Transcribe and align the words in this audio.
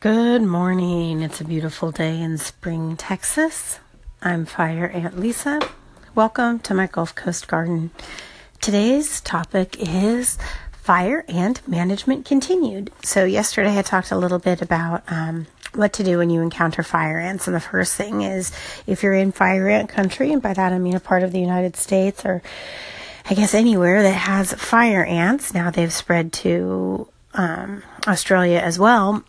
Good 0.00 0.42
morning. 0.42 1.22
It's 1.22 1.40
a 1.40 1.44
beautiful 1.44 1.90
day 1.90 2.20
in 2.20 2.38
Spring, 2.38 2.96
Texas. 2.96 3.80
I'm 4.22 4.46
Fire 4.46 4.86
Ant 4.86 5.18
Lisa. 5.18 5.58
Welcome 6.14 6.60
to 6.60 6.72
my 6.72 6.86
Gulf 6.86 7.16
Coast 7.16 7.48
garden. 7.48 7.90
Today's 8.60 9.20
topic 9.20 9.76
is 9.76 10.38
fire 10.70 11.24
ant 11.26 11.66
management 11.66 12.26
continued. 12.26 12.92
So, 13.02 13.24
yesterday 13.24 13.76
I 13.76 13.82
talked 13.82 14.12
a 14.12 14.16
little 14.16 14.38
bit 14.38 14.62
about 14.62 15.02
um, 15.08 15.48
what 15.74 15.94
to 15.94 16.04
do 16.04 16.18
when 16.18 16.30
you 16.30 16.42
encounter 16.42 16.84
fire 16.84 17.18
ants. 17.18 17.48
And 17.48 17.56
the 17.56 17.60
first 17.60 17.96
thing 17.96 18.22
is 18.22 18.52
if 18.86 19.02
you're 19.02 19.14
in 19.14 19.32
fire 19.32 19.68
ant 19.68 19.88
country, 19.88 20.32
and 20.32 20.40
by 20.40 20.54
that 20.54 20.72
I 20.72 20.78
mean 20.78 20.94
a 20.94 21.00
part 21.00 21.24
of 21.24 21.32
the 21.32 21.40
United 21.40 21.74
States 21.74 22.24
or 22.24 22.40
I 23.28 23.34
guess 23.34 23.52
anywhere 23.52 24.04
that 24.04 24.12
has 24.12 24.52
fire 24.52 25.04
ants, 25.04 25.52
now 25.52 25.72
they've 25.72 25.92
spread 25.92 26.32
to 26.34 27.08
um, 27.34 27.82
Australia 28.06 28.60
as 28.60 28.78
well 28.78 29.24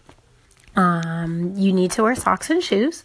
um, 0.80 1.54
you 1.58 1.74
need 1.74 1.92
to 1.92 2.04
wear 2.04 2.16
socks 2.16 2.50
and 2.50 2.64
shoes, 2.64 3.04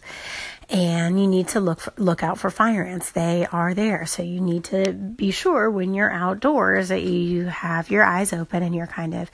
and 0.69 1.19
you 1.19 1.27
need 1.27 1.49
to 1.49 1.59
look 1.59 1.81
for, 1.81 1.93
look 1.97 2.23
out 2.23 2.39
for 2.39 2.49
fire 2.49 2.83
ants. 2.83 3.11
They 3.11 3.45
are 3.51 3.73
there, 3.73 4.05
so 4.05 4.23
you 4.23 4.39
need 4.39 4.63
to 4.65 4.93
be 4.93 5.31
sure 5.31 5.69
when 5.69 5.93
you're 5.93 6.09
outdoors 6.09 6.87
that 6.87 7.03
you 7.03 7.45
have 7.45 7.91
your 7.91 8.05
eyes 8.05 8.31
open 8.31 8.63
and 8.63 8.73
you're 8.73 8.87
kind 8.87 9.13
of 9.13 9.29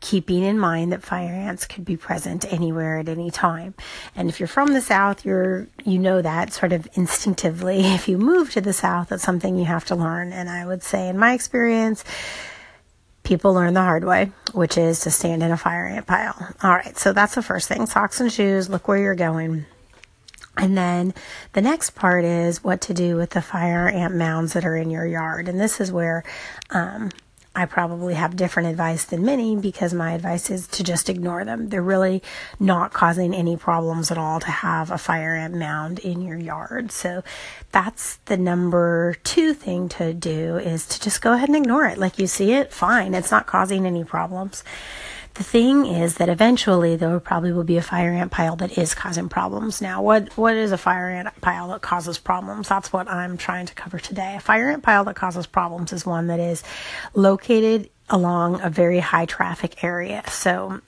keeping 0.00 0.42
in 0.42 0.58
mind 0.58 0.92
that 0.92 1.02
fire 1.02 1.32
ants 1.32 1.66
could 1.66 1.84
be 1.84 1.96
present 1.96 2.52
anywhere 2.52 2.98
at 2.98 3.08
any 3.08 3.30
time. 3.30 3.74
And 4.16 4.28
if 4.28 4.40
you're 4.40 4.48
from 4.48 4.72
the 4.72 4.82
south, 4.82 5.24
you're 5.24 5.68
you 5.84 6.00
know 6.00 6.20
that 6.20 6.52
sort 6.52 6.72
of 6.72 6.88
instinctively. 6.94 7.84
If 7.98 8.08
you 8.08 8.18
move 8.18 8.50
to 8.52 8.60
the 8.60 8.72
south, 8.72 9.10
that's 9.10 9.22
something 9.22 9.56
you 9.56 9.66
have 9.66 9.84
to 9.86 9.94
learn. 9.94 10.32
And 10.32 10.50
I 10.50 10.66
would 10.66 10.82
say 10.82 11.08
in 11.08 11.16
my 11.16 11.32
experience, 11.32 12.02
people 13.28 13.52
learn 13.52 13.74
the 13.74 13.82
hard 13.82 14.04
way, 14.04 14.32
which 14.54 14.78
is 14.78 15.00
to 15.00 15.10
stand 15.10 15.42
in 15.42 15.50
a 15.50 15.56
fire 15.56 15.86
ant 15.86 16.06
pile. 16.06 16.34
All 16.62 16.70
right, 16.70 16.96
so 16.96 17.12
that's 17.12 17.34
the 17.34 17.42
first 17.42 17.68
thing 17.68 17.84
socks 17.84 18.20
and 18.20 18.32
shoes, 18.32 18.70
look 18.70 18.88
where 18.88 18.96
you're 18.96 19.14
going. 19.14 19.66
And 20.56 20.76
then 20.76 21.12
the 21.52 21.60
next 21.60 21.90
part 21.90 22.24
is 22.24 22.64
what 22.64 22.80
to 22.82 22.94
do 22.94 23.16
with 23.16 23.30
the 23.30 23.42
fire 23.42 23.86
ant 23.86 24.14
mounds 24.16 24.54
that 24.54 24.64
are 24.64 24.74
in 24.74 24.90
your 24.90 25.06
yard. 25.06 25.46
And 25.46 25.60
this 25.60 25.78
is 25.78 25.92
where 25.92 26.24
um, 26.70 27.10
I 27.58 27.66
probably 27.66 28.14
have 28.14 28.36
different 28.36 28.68
advice 28.68 29.04
than 29.04 29.24
many 29.24 29.56
because 29.56 29.92
my 29.92 30.12
advice 30.12 30.48
is 30.48 30.68
to 30.68 30.84
just 30.84 31.08
ignore 31.08 31.44
them. 31.44 31.70
They're 31.70 31.82
really 31.82 32.22
not 32.60 32.92
causing 32.92 33.34
any 33.34 33.56
problems 33.56 34.12
at 34.12 34.16
all 34.16 34.38
to 34.38 34.46
have 34.46 34.92
a 34.92 34.96
fire 34.96 35.34
ant 35.34 35.54
mound 35.54 35.98
in 35.98 36.20
your 36.20 36.38
yard. 36.38 36.92
So 36.92 37.24
that's 37.72 38.18
the 38.26 38.36
number 38.36 39.16
two 39.24 39.54
thing 39.54 39.88
to 39.88 40.14
do 40.14 40.58
is 40.58 40.86
to 40.86 41.00
just 41.00 41.20
go 41.20 41.32
ahead 41.32 41.48
and 41.48 41.56
ignore 41.56 41.84
it. 41.86 41.98
Like 41.98 42.20
you 42.20 42.28
see 42.28 42.52
it, 42.52 42.72
fine. 42.72 43.12
It's 43.12 43.32
not 43.32 43.46
causing 43.46 43.86
any 43.86 44.04
problems. 44.04 44.62
The 45.38 45.44
thing 45.44 45.86
is 45.86 46.16
that 46.16 46.28
eventually 46.28 46.96
there 46.96 47.20
probably 47.20 47.52
will 47.52 47.62
be 47.62 47.76
a 47.76 47.82
fire 47.82 48.10
ant 48.10 48.32
pile 48.32 48.56
that 48.56 48.76
is 48.76 48.92
causing 48.92 49.28
problems. 49.28 49.80
Now, 49.80 50.02
what 50.02 50.36
what 50.36 50.56
is 50.56 50.72
a 50.72 50.76
fire 50.76 51.08
ant 51.08 51.28
pile 51.40 51.68
that 51.68 51.80
causes 51.80 52.18
problems? 52.18 52.68
That's 52.68 52.92
what 52.92 53.06
I'm 53.06 53.36
trying 53.36 53.66
to 53.66 53.74
cover 53.74 54.00
today. 54.00 54.34
A 54.34 54.40
fire 54.40 54.68
ant 54.68 54.82
pile 54.82 55.04
that 55.04 55.14
causes 55.14 55.46
problems 55.46 55.92
is 55.92 56.04
one 56.04 56.26
that 56.26 56.40
is 56.40 56.64
located 57.14 57.88
along 58.10 58.60
a 58.62 58.68
very 58.68 58.98
high 58.98 59.26
traffic 59.26 59.84
area. 59.84 60.24
So 60.28 60.80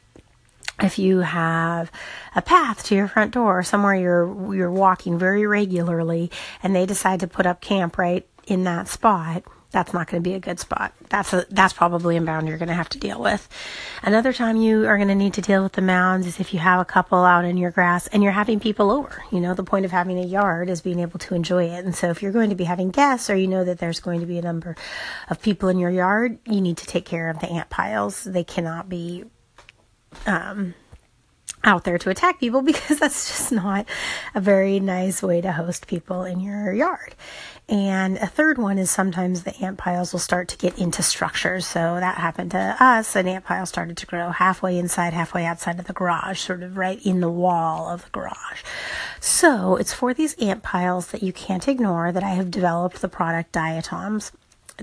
if 0.82 0.98
you 0.98 1.20
have 1.20 1.92
a 2.34 2.42
path 2.42 2.82
to 2.86 2.96
your 2.96 3.06
front 3.06 3.32
door 3.32 3.62
somewhere 3.62 3.94
you're 3.94 4.52
you're 4.52 4.72
walking 4.72 5.16
very 5.16 5.46
regularly 5.46 6.28
and 6.60 6.74
they 6.74 6.86
decide 6.86 7.20
to 7.20 7.28
put 7.28 7.46
up 7.46 7.60
camp 7.60 7.98
right 7.98 8.26
in 8.48 8.64
that 8.64 8.88
spot 8.88 9.44
that's 9.70 9.92
not 9.92 10.08
going 10.08 10.22
to 10.22 10.28
be 10.28 10.34
a 10.34 10.40
good 10.40 10.58
spot. 10.58 10.92
That's 11.08 11.32
a, 11.32 11.46
that's 11.50 11.72
probably 11.72 12.16
a 12.16 12.20
mound 12.20 12.48
you're 12.48 12.58
going 12.58 12.68
to 12.68 12.74
have 12.74 12.88
to 12.90 12.98
deal 12.98 13.20
with. 13.20 13.48
Another 14.02 14.32
time 14.32 14.56
you 14.56 14.86
are 14.86 14.96
going 14.96 15.08
to 15.08 15.14
need 15.14 15.34
to 15.34 15.42
deal 15.42 15.62
with 15.62 15.72
the 15.72 15.82
mounds 15.82 16.26
is 16.26 16.40
if 16.40 16.52
you 16.52 16.60
have 16.60 16.80
a 16.80 16.84
couple 16.84 17.24
out 17.24 17.44
in 17.44 17.56
your 17.56 17.70
grass 17.70 18.06
and 18.08 18.22
you're 18.22 18.32
having 18.32 18.58
people 18.58 18.90
over. 18.90 19.22
You 19.30 19.40
know, 19.40 19.54
the 19.54 19.62
point 19.62 19.84
of 19.84 19.92
having 19.92 20.18
a 20.18 20.26
yard 20.26 20.68
is 20.68 20.80
being 20.80 21.00
able 21.00 21.18
to 21.20 21.34
enjoy 21.34 21.64
it. 21.64 21.84
And 21.84 21.94
so 21.94 22.10
if 22.10 22.22
you're 22.22 22.32
going 22.32 22.50
to 22.50 22.56
be 22.56 22.64
having 22.64 22.90
guests 22.90 23.30
or 23.30 23.36
you 23.36 23.46
know 23.46 23.64
that 23.64 23.78
there's 23.78 24.00
going 24.00 24.20
to 24.20 24.26
be 24.26 24.38
a 24.38 24.42
number 24.42 24.76
of 25.28 25.40
people 25.40 25.68
in 25.68 25.78
your 25.78 25.90
yard, 25.90 26.38
you 26.46 26.60
need 26.60 26.78
to 26.78 26.86
take 26.86 27.04
care 27.04 27.30
of 27.30 27.38
the 27.38 27.48
ant 27.48 27.70
piles. 27.70 28.24
They 28.24 28.44
cannot 28.44 28.88
be 28.88 29.24
um, 30.26 30.74
out 31.64 31.84
there 31.84 31.98
to 31.98 32.10
attack 32.10 32.40
people 32.40 32.62
because 32.70 32.98
that's 32.98 33.28
just 33.28 33.52
not 33.52 33.86
a 34.34 34.40
very 34.40 34.80
nice 34.80 35.22
way 35.22 35.40
to 35.40 35.52
host 35.52 35.86
people 35.86 36.24
in 36.24 36.40
your 36.40 36.72
yard. 36.72 37.14
And 37.70 38.18
a 38.18 38.26
third 38.26 38.58
one 38.58 38.78
is 38.78 38.90
sometimes 38.90 39.44
the 39.44 39.56
ant 39.58 39.78
piles 39.78 40.12
will 40.12 40.18
start 40.18 40.48
to 40.48 40.56
get 40.56 40.76
into 40.76 41.04
structures. 41.04 41.68
So 41.68 42.00
that 42.00 42.18
happened 42.18 42.50
to 42.50 42.76
us. 42.80 43.14
An 43.14 43.28
ant 43.28 43.44
pile 43.44 43.64
started 43.64 43.96
to 43.98 44.06
grow 44.06 44.30
halfway 44.30 44.76
inside, 44.76 45.12
halfway 45.12 45.46
outside 45.46 45.78
of 45.78 45.86
the 45.86 45.92
garage, 45.92 46.40
sort 46.40 46.64
of 46.64 46.76
right 46.76 47.00
in 47.06 47.20
the 47.20 47.30
wall 47.30 47.88
of 47.88 48.02
the 48.02 48.10
garage. 48.10 48.64
So 49.20 49.76
it's 49.76 49.94
for 49.94 50.12
these 50.12 50.34
ant 50.34 50.64
piles 50.64 51.12
that 51.12 51.22
you 51.22 51.32
can't 51.32 51.68
ignore 51.68 52.10
that 52.10 52.24
I 52.24 52.30
have 52.30 52.50
developed 52.50 53.00
the 53.00 53.08
product 53.08 53.52
Diatoms. 53.52 54.32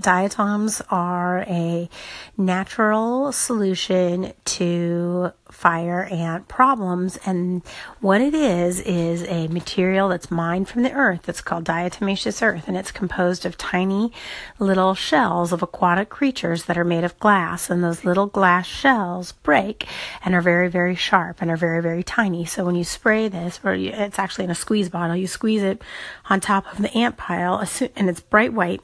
Diatoms 0.00 0.80
are 0.90 1.40
a 1.48 1.88
natural 2.36 3.32
solution 3.32 4.32
to 4.44 5.32
fire 5.50 6.04
ant 6.04 6.46
problems. 6.46 7.18
And 7.26 7.62
what 8.00 8.20
it 8.20 8.34
is, 8.34 8.80
is 8.80 9.24
a 9.24 9.48
material 9.48 10.08
that's 10.08 10.30
mined 10.30 10.68
from 10.68 10.82
the 10.82 10.92
earth 10.92 11.22
that's 11.22 11.40
called 11.40 11.64
diatomaceous 11.64 12.42
earth. 12.42 12.68
And 12.68 12.76
it's 12.76 12.92
composed 12.92 13.44
of 13.44 13.58
tiny 13.58 14.12
little 14.58 14.94
shells 14.94 15.52
of 15.52 15.62
aquatic 15.62 16.10
creatures 16.10 16.64
that 16.64 16.78
are 16.78 16.84
made 16.84 17.04
of 17.04 17.18
glass. 17.18 17.68
And 17.68 17.82
those 17.82 18.04
little 18.04 18.26
glass 18.26 18.66
shells 18.66 19.32
break 19.32 19.86
and 20.24 20.34
are 20.34 20.40
very, 20.40 20.68
very 20.68 20.94
sharp 20.94 21.38
and 21.40 21.50
are 21.50 21.56
very, 21.56 21.82
very 21.82 22.04
tiny. 22.04 22.44
So 22.44 22.64
when 22.64 22.76
you 22.76 22.84
spray 22.84 23.28
this, 23.28 23.58
or 23.64 23.74
it's 23.74 24.18
actually 24.18 24.44
in 24.44 24.50
a 24.50 24.54
squeeze 24.54 24.88
bottle, 24.88 25.16
you 25.16 25.26
squeeze 25.26 25.62
it 25.62 25.82
on 26.30 26.40
top 26.40 26.70
of 26.70 26.82
the 26.82 26.92
ant 26.96 27.16
pile 27.16 27.64
and 27.96 28.08
it's 28.08 28.20
bright 28.20 28.52
white 28.52 28.80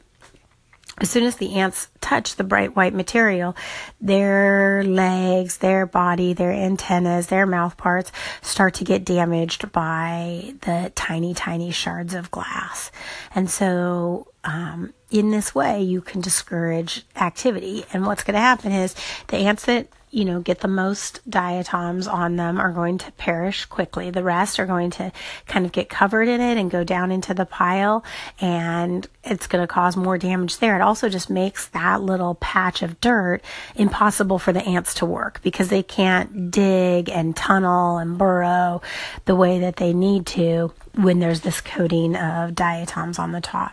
as 0.99 1.11
soon 1.11 1.25
as 1.25 1.37
the 1.37 1.55
ants 1.55 1.89
touch 2.01 2.37
the 2.37 2.45
bright 2.45 2.77
white 2.77 2.95
material, 2.95 3.57
their 4.01 4.85
legs, 4.85 5.59
their 5.59 5.87
body, 5.87 6.33
their 6.33 6.53
antennas, 6.53 7.27
their 7.27 7.47
mouth 7.47 7.77
parts 7.77 8.13
start 8.43 8.75
to 8.75 8.85
get 8.85 9.05
damaged 9.05 9.73
by 9.73 10.55
the 10.63 10.93
tiny, 10.95 11.35
tiny 11.35 11.71
shards 11.71 12.15
of 12.15 12.31
glass. 12.31 12.93
And 13.35 13.51
so, 13.51 14.29
um, 14.45 14.93
in 15.11 15.31
this 15.31 15.55
way, 15.55 15.83
you 15.83 16.01
can 16.01 16.21
discourage 16.21 17.05
activity. 17.17 17.85
And 17.93 18.07
what's 18.07 18.23
going 18.23 18.35
to 18.35 18.41
happen 18.41 18.73
is 18.73 18.95
the 19.29 19.39
ants 19.39 19.65
that 19.67 19.89
you 20.15 20.25
know, 20.25 20.41
get 20.41 20.61
the 20.61 20.69
most 20.69 21.29
diatoms 21.29 22.07
on 22.07 22.37
them 22.37 22.61
are 22.61 22.71
going 22.71 22.99
to 22.99 23.11
perish 23.13 23.65
quickly. 23.65 24.11
The 24.11 24.23
rest 24.23 24.61
are 24.61 24.67
going 24.67 24.91
to 24.93 25.11
kind 25.49 25.67
of 25.67 25.73
get 25.73 25.89
covered 25.89 26.29
in 26.29 26.41
it 26.41 26.57
and 26.57 26.71
go 26.71 26.85
down 26.85 27.11
into 27.11 27.35
the 27.35 27.45
pile 27.45 28.05
and 28.41 29.09
it's 29.25 29.49
going 29.49 29.63
to 29.63 29.67
cause 29.67 29.97
more 29.97 30.17
damage 30.17 30.59
there. 30.59 30.77
It 30.77 30.83
also 30.83 31.09
just 31.09 31.29
makes 31.29 31.67
that 31.69 32.01
little 32.01 32.37
patch 32.37 32.81
of 32.81 33.01
dirt 33.01 33.41
impossible 33.75 34.39
for 34.39 34.53
the 34.53 34.63
ants 34.63 34.95
to 34.95 35.07
work 35.07 35.41
because 35.43 35.69
they 35.69 35.83
can't 35.83 36.53
dig 36.53 37.09
and 37.09 37.35
tunnel 37.35 37.99
and 37.99 38.17
burrow 38.17 38.83
the 39.25 39.35
way 39.35 39.59
that 39.59 39.77
they 39.77 39.93
need 39.93 40.27
to 40.27 40.73
when 40.95 41.19
there's 41.19 41.41
this 41.41 41.61
coating 41.61 42.15
of 42.15 42.55
diatoms 42.55 43.19
on 43.19 43.33
the 43.33 43.41
top. 43.41 43.73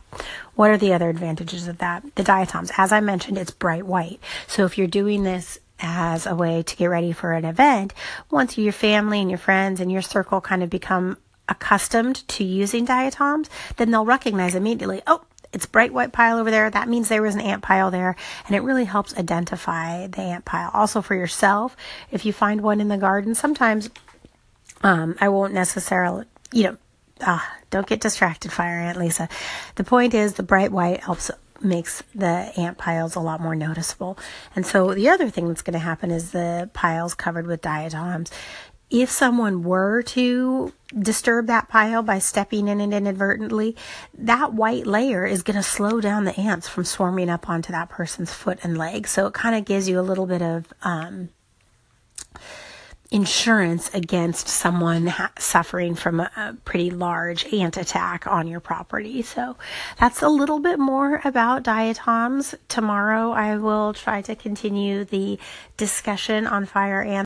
What 0.62 0.70
are 0.70 0.78
the 0.78 0.94
other 0.94 1.10
advantages 1.10 1.68
of 1.68 1.80
that? 1.80 2.04
The 2.14 2.22
diatoms, 2.22 2.72
as 2.78 2.92
I 2.92 3.00
mentioned, 3.00 3.40
it's 3.40 3.50
bright 3.50 3.84
white. 3.84 4.20
So 4.46 4.64
if 4.64 4.78
you're 4.78 4.86
doing 4.86 5.24
this 5.24 5.58
as 5.80 6.28
a 6.28 6.36
way 6.36 6.62
to 6.62 6.76
get 6.76 6.86
ready 6.86 7.14
for 7.14 7.34
an 7.34 7.46
event, 7.46 7.96
once 8.30 8.60
your 8.60 8.72
family 8.72 9.20
and 9.20 9.32
your 9.32 9.40
friends 9.40 9.80
and 9.80 9.92
your 9.92 10.04
circle 10.04 10.40
kind 10.40 10.62
of 10.62 10.70
become 10.70 11.18
accustomed 11.50 12.28
to 12.28 12.44
using 12.44 12.86
diatoms, 12.86 13.50
then 13.78 13.90
they'll 13.90 14.06
recognize 14.06 14.54
immediately, 14.54 15.02
oh, 15.08 15.24
it's 15.52 15.66
bright 15.66 15.94
white 15.94 16.12
pile 16.12 16.38
over 16.38 16.52
there. 16.52 16.70
That 16.70 16.88
means 16.88 17.10
there 17.10 17.24
was 17.24 17.34
an 17.34 17.42
ant 17.42 17.64
pile 17.64 17.90
there. 17.90 18.16
And 18.46 18.56
it 18.56 18.62
really 18.62 18.86
helps 18.86 19.18
identify 19.18 20.06
the 20.06 20.22
ant 20.22 20.46
pile. 20.46 20.70
Also 20.76 21.02
for 21.02 21.16
yourself, 21.16 21.76
if 22.12 22.24
you 22.24 22.34
find 22.34 22.62
one 22.62 22.80
in 22.80 22.88
the 22.88 22.98
garden, 22.98 23.34
sometimes 23.34 23.90
um, 24.84 25.16
I 25.20 25.28
won't 25.30 25.56
necessarily, 25.56 26.26
you 26.52 26.66
know, 26.66 26.78
uh, 27.26 27.40
don't 27.70 27.88
get 27.88 28.02
distracted, 28.02 28.52
Fire 28.52 28.80
Ant 28.80 28.98
Lisa. 28.98 29.30
The 29.76 29.84
point 29.84 30.14
is 30.14 30.34
the 30.34 30.44
bright 30.44 30.72
white 30.72 31.02
helps 31.02 31.32
makes 31.64 32.02
the 32.16 32.52
ant 32.58 32.78
piles 32.78 33.16
a 33.16 33.20
lot 33.20 33.40
more 33.40 33.56
noticeable. 33.56 34.18
And 34.56 34.66
so 34.66 34.94
the 34.94 35.10
other 35.10 35.30
thing 35.30 35.48
that's 35.48 35.62
going 35.62 35.74
to 35.74 35.80
happen 35.80 36.12
is 36.12 36.32
the 36.32 36.70
piles 36.74 37.14
covered 37.14 37.48
with 37.48 37.62
diatoms. 37.62 38.32
If 38.90 39.10
someone 39.10 39.64
were 39.64 40.02
to 40.02 40.74
disturb 40.98 41.48
that 41.48 41.70
pile 41.70 42.04
by 42.04 42.20
stepping 42.20 42.68
in 42.68 42.82
it 42.82 42.94
inadvertently, 42.94 43.78
that 44.18 44.54
white 44.54 44.86
layer 44.86 45.26
is 45.26 45.44
going 45.44 45.56
to 45.56 45.64
slow 45.64 46.02
down 46.02 46.26
the 46.26 46.38
ants 46.38 46.68
from 46.68 46.84
swarming 46.84 47.30
up 47.30 47.48
onto 47.48 47.72
that 47.72 47.90
person's 47.90 48.34
foot 48.34 48.60
and 48.64 48.78
leg. 48.78 49.08
So 49.08 49.28
it 49.28 49.34
kind 49.34 49.56
of 49.56 49.64
gives 49.64 49.88
you 49.88 50.00
a 50.00 50.02
little 50.02 50.26
bit 50.26 50.42
of 50.42 50.74
um, 50.82 51.30
insurance 53.12 53.94
against 53.94 54.48
someone 54.48 55.08
ha- 55.08 55.32
suffering 55.38 55.96
from 55.96 56.22
a, 56.22 56.32
a, 56.38 56.54
pretty 56.64 56.90
large 56.90 57.46
ant 57.54 57.76
attack 57.76 58.26
on 58.26 58.48
your 58.48 58.62
property. 58.62 59.22
So 59.22 59.58
that's 60.00 60.22
a 60.22 60.30
little 60.30 60.60
bit 60.60 60.80
more 60.80 61.22
about 61.26 61.64
diatoms. 61.64 62.56
Tomorrow 62.70 63.32
I 63.32 63.58
will 63.58 63.94
try 63.94 64.22
to 64.22 64.36
continue 64.36 65.04
the 65.04 65.38
discussion 65.76 66.48
on 66.48 66.66
fire 66.66 67.04
ants. 67.04 67.20